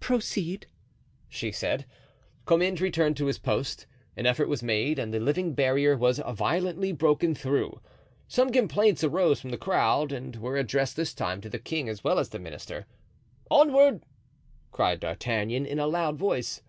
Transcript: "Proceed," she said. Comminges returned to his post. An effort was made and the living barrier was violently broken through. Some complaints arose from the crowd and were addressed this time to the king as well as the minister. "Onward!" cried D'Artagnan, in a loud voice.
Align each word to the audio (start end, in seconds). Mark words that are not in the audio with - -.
"Proceed," 0.00 0.66
she 1.30 1.50
said. 1.50 1.86
Comminges 2.44 2.82
returned 2.82 3.16
to 3.16 3.24
his 3.24 3.38
post. 3.38 3.86
An 4.18 4.26
effort 4.26 4.46
was 4.46 4.62
made 4.62 4.98
and 4.98 5.14
the 5.14 5.18
living 5.18 5.54
barrier 5.54 5.96
was 5.96 6.18
violently 6.28 6.92
broken 6.92 7.34
through. 7.34 7.80
Some 8.26 8.52
complaints 8.52 9.02
arose 9.02 9.40
from 9.40 9.48
the 9.48 9.56
crowd 9.56 10.12
and 10.12 10.36
were 10.36 10.58
addressed 10.58 10.96
this 10.96 11.14
time 11.14 11.40
to 11.40 11.48
the 11.48 11.58
king 11.58 11.88
as 11.88 12.04
well 12.04 12.18
as 12.18 12.28
the 12.28 12.38
minister. 12.38 12.84
"Onward!" 13.50 14.02
cried 14.72 15.00
D'Artagnan, 15.00 15.64
in 15.64 15.78
a 15.78 15.86
loud 15.86 16.18
voice. 16.18 16.60